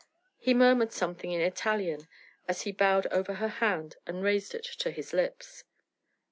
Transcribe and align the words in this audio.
He 0.39 0.55
murmured 0.55 0.91
something 0.91 1.31
in 1.31 1.41
Italian 1.41 2.07
as 2.47 2.63
he 2.63 2.71
bowed 2.71 3.05
over 3.11 3.35
her 3.35 3.47
hand 3.49 3.97
and 4.07 4.23
raised 4.23 4.55
it 4.55 4.63
to 4.79 4.89
his 4.89 5.13
lips. 5.13 5.63